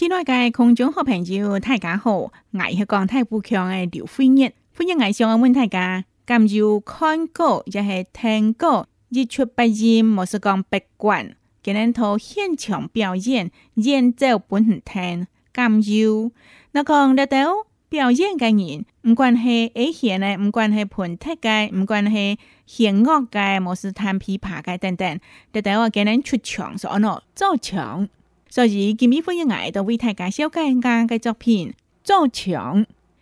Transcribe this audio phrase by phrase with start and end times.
[0.00, 2.16] 亲爱的观众和朋友，大家好！
[2.16, 2.32] 我
[2.74, 6.06] 是讲太不强的刘飞燕，欢迎艾上我们大家。
[6.24, 11.36] 感受看歌，也是听歌，日出不音，冇是讲闭关。
[11.62, 15.26] 今能头现场表演，演奏本身听。
[15.52, 16.32] 感受，
[16.72, 17.36] 那讲得到
[17.90, 25.20] 表演嘅人，唔关系乐器咧，唔关系盘踢嘅，唔关系弦乐嘅，冇是弹琵琶嘅等等。
[25.52, 28.08] 得到我今能出场，上咯做场。
[28.50, 31.68] 所以，今次分享我同为大家介绍我嘅作品
[32.02, 32.80] 《赵强》，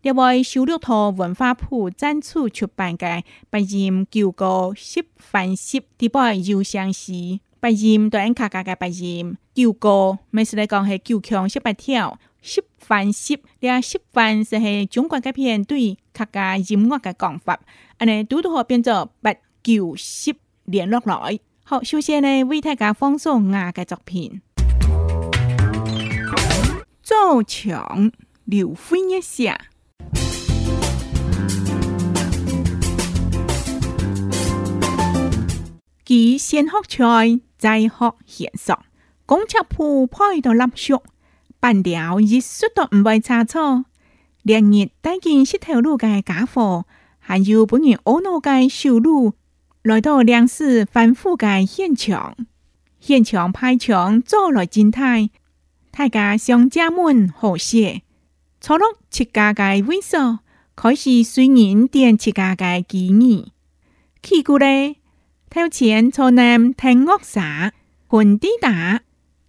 [0.00, 3.18] 另外收录喺文化部展出出版嘅
[3.50, 7.12] 《白岩九歌》《十番十》第八又相似。
[7.60, 17.60] 白岩同卡卡家嘅白岩，旧歌每次来讲系九强十八条，《十番十》咧，《十反》是系中国嘅片对客家音乐嘅讲法，
[17.98, 21.38] 安尼都都可变做八九十联络来。
[21.64, 24.40] 好，首先咧为大家放送我嘅作品。
[27.30, 28.10] Cao Trọng,
[28.46, 29.56] Liễu Phi Nhé Xạ.
[36.72, 38.78] học trời, dạy học hiện sọng.
[39.26, 41.02] Công chấp phù phơi đồ lập dụng.
[41.60, 43.82] Bản đảo ý xuất đồ ẩm bài trà cho.
[44.44, 46.82] Điện nhiệt tay kinh xích theo lưu gai cá phổ.
[47.18, 49.30] Hà dù bố nhìn ố nô gai siêu lưu.
[49.84, 52.32] Lời đồ đàn sư phán phụ gai hiện trọng.
[53.06, 55.30] Hiện trường 拍墙做了静态。
[55.92, 58.02] 大家商家们好些，
[58.60, 60.38] 初六七家街位所
[60.76, 63.50] 开始，虽然点七家街几日，
[64.22, 64.94] 去过来，
[65.50, 67.72] 头前坐南听歌耍，
[68.08, 69.00] 混地打，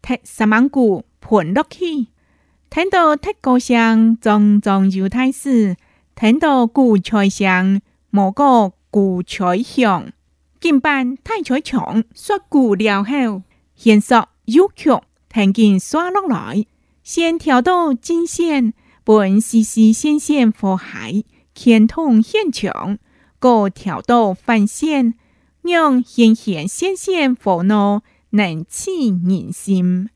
[0.00, 2.06] 听十芒果盘落去，
[2.70, 5.76] 听到铁高声，重重犹开始，
[6.14, 10.12] 听到古彩香，莫过古彩香，
[10.60, 13.42] 今晚太彩场说古了后，
[13.74, 14.88] 现说有剧。
[15.28, 16.64] 弹琴耍落来，
[17.02, 18.72] 先挑到金线，
[19.04, 21.22] 拨丝丝先纤佛海，
[21.54, 22.98] 牵通现场，
[23.40, 25.14] 再挑到凡线，
[25.62, 28.00] 让纤纤纤纤佛怒，
[28.30, 30.08] 难起人心。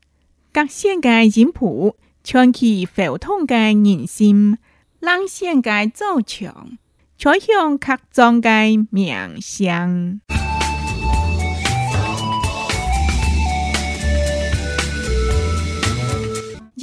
[0.51, 4.57] 各线该音谱，串起佛通该人心，
[4.99, 6.77] 让线该奏强，
[7.19, 10.19] 吹向刻庄该梦想。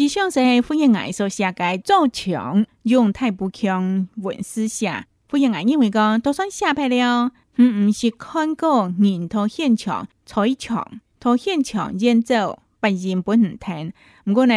[0.03, 5.07] 以上是福尔爱说写界》做强，用太不强稳思下。
[5.29, 8.91] 福尔爱认为个都算下派了，嗯，是看过。
[8.99, 10.79] 人他现场才强；
[11.21, 13.93] 他现场演奏，不言不能听。
[14.25, 14.55] 不过呢，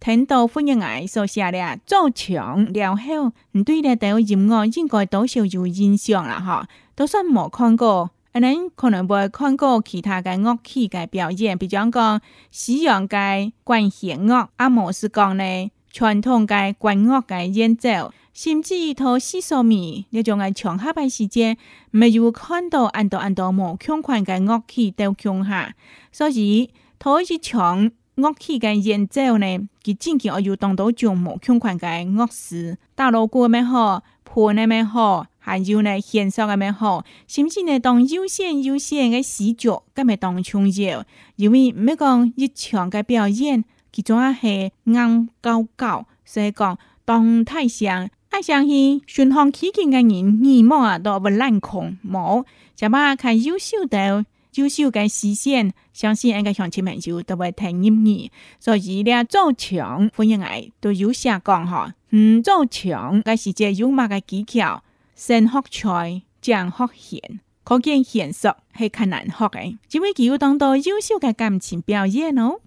[0.00, 6.68] 听到《福尔爱说写的做强了后，你对那条人物应该多少有印象了哈？
[6.96, 8.10] 都算没看过。
[8.38, 12.20] 你可能会看过其他嘅乐器嘅表演，比方讲讲
[12.50, 15.42] 西洋嘅管弦乐，阿莫斯讲呢
[15.90, 21.56] 传统嘅管乐嘅演奏，甚至于套西索米，你种佢场合排时间，
[21.90, 25.74] 咪要看到按到按到冇强权嘅乐器都强下，
[26.12, 26.70] 所以
[27.00, 29.46] 头一长乐器嘅演奏呢，
[29.82, 34.04] 佢真系要有当到掌握强权嘅乐师，打落过咩好。
[34.32, 41.04] 看的蛮好，还有呢，现索的蛮好，甚至呢，当有线有闲的死角，跟咪当穿越，
[41.34, 52.44] 因为唔咪讲一场嘅表演，其中阿系硬高高，所以讲当太上，爱上信巡行起见嘅人，二毛啊都不忍看，冇，
[52.76, 53.98] 只把佮优秀到
[54.54, 58.28] 优秀嘅视线，相信人该乡亲朋友都会睇入
[58.60, 61.90] 所以咧做强婚姻爱都有下降吼。
[62.12, 64.82] 唔做强，嘅是借用物嘅技巧，
[65.14, 67.38] 先学才，將學現。
[67.62, 72.60] 可見現實係較難學嘅，只會要當到優秀嘅感情表演咯。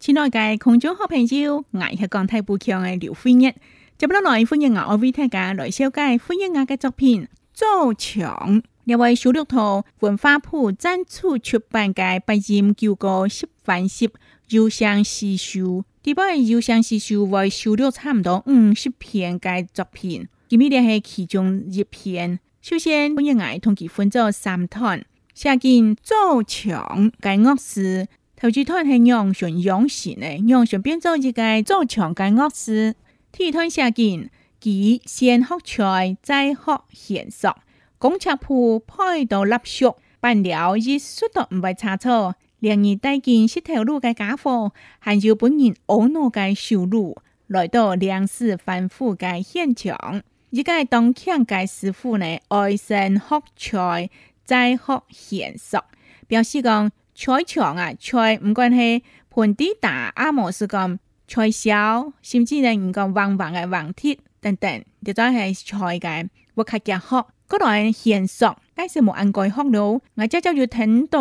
[0.00, 3.54] 親愛嘅空中好朋友，我係講太不強嘅劉惠月，
[3.96, 7.22] 接落來歡迎我愛 V 聽嘅來小介歡迎我嘅作品
[7.54, 14.10] 《做牆》，因為小綠圖文化部贊助出版嘅八音九個十番十。
[14.56, 15.60] 《忧伤诗修》
[16.04, 22.38] 第八，《邮箱私修》共收了差不多五十篇该作品，今日联系其中一篇。
[22.62, 25.04] 首先，我应该同佮分作三段，
[25.34, 28.06] 下见做强该恶事，
[28.36, 32.94] 头几段系让宣扬时的，让先变做一个做强该恶事。
[33.32, 37.52] 第二段下见，即先学菜，再学贤爽。
[37.98, 42.36] 工尺铺派到立熟，办了一丝都唔会差错。
[42.58, 50.22] 梁二带件石头路的家伙，还有本人懊恼的收入，来到梁氏反腐的现场。
[50.52, 54.08] 而个当强的师傅呢，爱生学菜，
[54.44, 55.80] 再学娴熟，
[56.26, 60.98] 表示讲菜场啊，菜唔管系盆地大，阿莫是讲
[61.28, 68.56] 菜小，甚至呢唔讲黄黄的黄铁等等，就咁系菜嘅，我睇而家学嗰类娴熟。
[68.76, 71.18] 介是冇按改學咯，我只就要等待，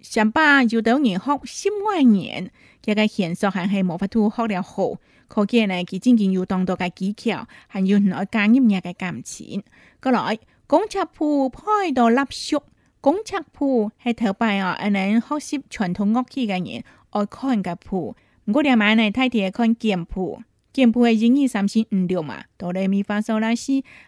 [0.00, 2.50] 想把要到人學心外人，
[2.84, 4.92] 一個現實還係冇法度學了好，
[5.26, 9.64] 可見呢佢真正要當到嘅技巧，還要來加入人嘅感情。
[10.00, 10.38] 過來，
[10.68, 12.62] 公尺譜派到蠟燭，
[13.00, 15.26] 公尺譜係頭擺哦，係能學
[15.58, 18.14] 習傳統樂器嘅人愛看嘅譜，
[18.44, 20.38] 唔過你買嚟睇睇看劍譜。
[20.72, 22.42] 见不，诶英语三星五了嘛？
[22.56, 23.50] 哆来咪发烧拉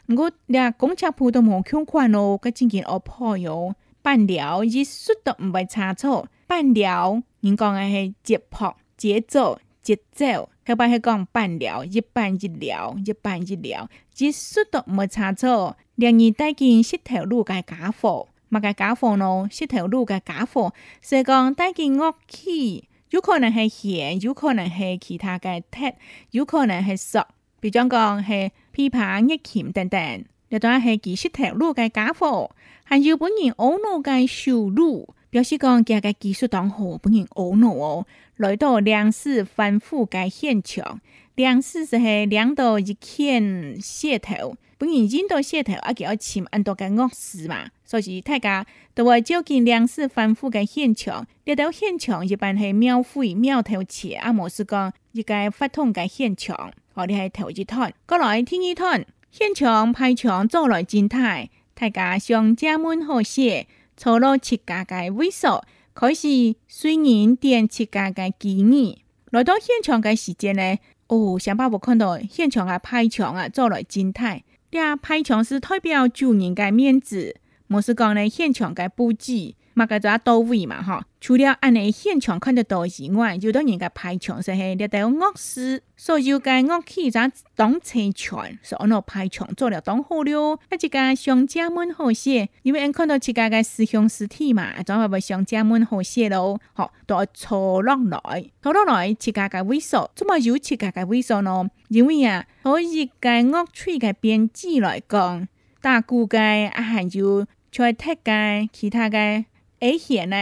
[0.07, 3.75] 毋过连公车铺都冇抢款咯，个真件哦，破哟！
[4.01, 10.49] 半条一速都毋会差错，半条人讲诶系节拍、节奏、节奏。
[10.67, 15.77] 后摆去讲半条，一办一了，一办一了，一速都毋会差错。
[15.97, 19.47] 两日带进石头路嘅假货，乜个假货咯？
[19.51, 20.73] 石头路嘅假货，
[21.03, 22.89] 所以讲带进乐器。
[23.11, 25.93] 有可能系咸，有可能系其他嘅特，
[26.31, 27.25] 有可能系熟，
[27.61, 32.51] 比方讲系皮盘、热钳等等，又当系技术特多嘅家伙，
[32.85, 38.07] 还有本人懊恼嘅羞辱，表示讲今日技术党好本人懊恼哦。
[38.37, 41.01] 来到两市反复嘅现场，
[41.37, 43.41] 两市就系两度一欠
[43.81, 44.57] 噱头。
[44.77, 47.67] 本人引导线头啊，叫要潜很多个恶事嘛。
[47.85, 51.27] 所以大家都会接近粮食丰复的现场。
[51.45, 56.73] 来到现场，一般系秒灰秒头前啊，冇是讲一个发痛的现场。
[56.95, 59.07] 我哋系头一滩，过来第二滩。
[59.31, 63.67] 现场拍墙做来静态，大家上家门河线，
[63.97, 65.61] 坐落企家嘅位数，
[65.93, 69.03] 开始虽然点企家嘅建议。
[69.31, 70.79] 来到现场嘅时间呢，
[71.09, 74.45] 哦，上把我看到现场啊，拍墙啊，做来静态。
[74.75, 77.37] 对啊，拍墙是代表主人的面子，
[77.69, 79.55] 唔是讲咧现场的布置。
[79.77, 90.59] 嘛，个做到位嘛，吼，除了安尼现场看到当以外，就当人家排墙说嘿立到恶尸，所以该恶器咱当车全，所以个排墙做了当好了。
[90.81, 96.59] 一家个商家们和谐，因为因看到自家个师兄师体嘛，总会被商家们和谐咯？
[96.75, 101.65] 吼，都错落来，错落来，自家个为什怎么有只个个为什呢？
[101.89, 105.49] 因为啊，从一个恶趣个编制来讲，
[105.81, 109.45] 大估计啊，还就菜踢街，其他个。
[109.85, 110.37] 而且呢，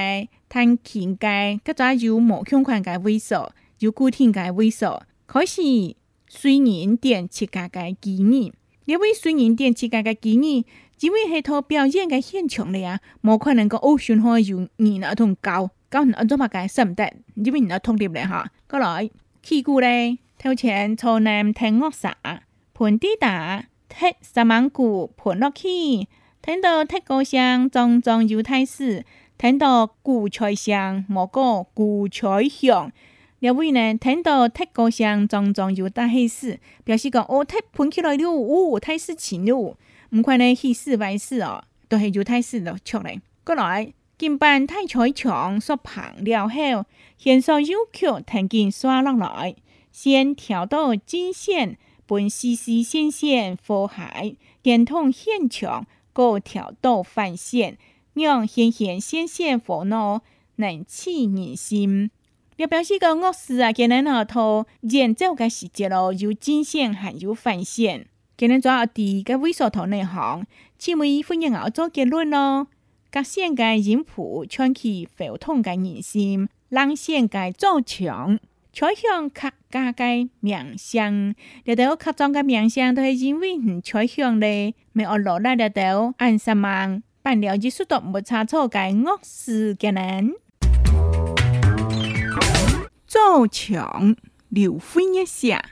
[0.48, 3.34] 趁前界各種有無相關嘅位數，
[3.80, 5.56] 有固定嘅位數，可是
[6.28, 8.52] 雖然點設計嘅紀念，
[8.84, 10.62] 因為雖然點設計嘅紀念，
[10.96, 18.48] 只會係套表演嘅現場嚟啊，冇可能個偶像可以用人啊同教教人啊做乜嘅心得，因為人啊通啲嚟嚇。
[18.70, 19.10] 過來，
[19.40, 22.14] 屁股咧，頭前朝南聽樂啥，
[22.74, 25.66] 盤地打，踢三萬股盤落去，
[26.40, 29.04] 聽到踢高聲，裝裝猶太史。
[29.42, 32.92] 听到鼓吹声，莫过鼓吹响，
[33.40, 36.60] 两位呢听到踢球声，常常有大喜事。
[36.84, 39.76] 表示讲哦，踢碰起来喽，我踢失球喽。
[40.10, 43.20] 唔快呢，喜事坏事哦，都系有踢失了出来。
[43.42, 46.56] 过来，今办太球墙说旁了后，
[47.18, 49.56] 先说右脚腾劲刷落来，
[49.90, 55.84] 先跳到金线，分丝丝线线火海，连通线墙，
[56.14, 57.76] 再跳到反线。
[58.14, 60.20] 让闲闲、显现烦恼
[60.56, 62.10] 难起人心。
[62.56, 68.06] 要表示个恶事啊，给人头然这个时节咯，有惊现，还有犯现。
[68.36, 70.46] 给人在学地个猥琐头内行，
[70.78, 72.68] 请问一分一做结论咯。
[73.10, 78.38] 各乡个音符串起沸腾个人心，让现个造墙，
[78.72, 80.04] 彩像客家个
[80.40, 81.34] 名声，
[81.64, 87.02] 了到客家个名声，都是因为你彩像嘞，没有落来了头安什么？
[87.24, 90.34] 辦了藝術節，冇差錯嘅惡事嘅人。
[93.06, 94.16] 做牆
[94.48, 95.62] 劉歡一下，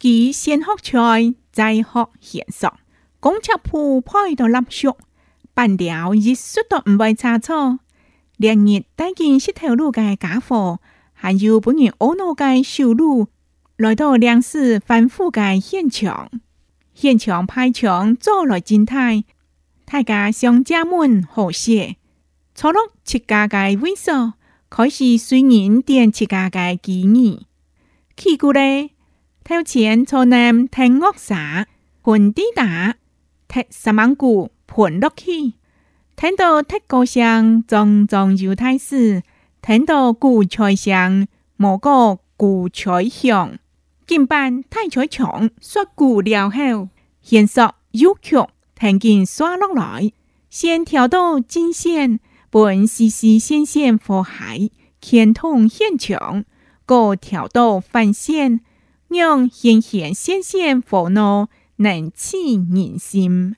[0.00, 1.84] 佢先學菜，再學
[2.20, 2.72] 欣賞。
[3.20, 4.88] 公尺鋪派到立雪，
[5.52, 7.80] 辦了藝術節唔會差錯。
[8.38, 10.80] 連日帶件石頭路嘅家伙，
[11.12, 13.26] 還有本人懊惱嘅修路。
[13.82, 16.30] 来到粮食反复的现场，
[16.94, 19.24] 现场拍场做了金探。
[19.84, 21.96] 大家商家们和谐
[22.54, 24.34] 初六七家街尾数，
[24.70, 27.44] 开始随人点七家街记忆。
[28.16, 28.90] 去过嘞，
[29.42, 31.66] 掏钱坐南听恶耍，
[32.02, 32.94] 混滴打，
[33.48, 35.54] 踢什么苦混落去，
[36.14, 39.22] 听到踢高声，重重犹太死；
[39.60, 43.56] 听到鼓吹声，莫过鼓吹响。
[44.12, 46.90] 肩板太采长，锁骨撩后，
[47.22, 48.36] 肩索悠曲，
[48.78, 50.12] 听见刷落来。
[50.50, 54.68] 先调到金线，本丝丝纤纤火海，
[55.00, 56.44] 肩痛现长。
[56.86, 58.60] 再调到反线，
[59.08, 63.56] 让纤纤纤纤火怒，能起人心。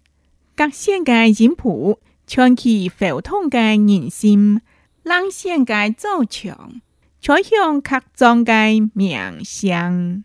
[0.55, 4.61] 各线嘅肩谱，穿起浮痛嘅人心，
[5.03, 6.81] 冷线嘅造成，
[7.21, 10.23] 彩向刻庄嘅名声。